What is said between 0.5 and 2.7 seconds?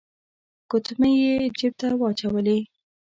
ګوتمۍ يې جيب ته واچولې.